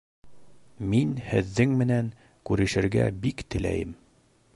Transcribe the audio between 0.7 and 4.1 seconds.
Мин һеҙҙең менән күрешергә бик теләйем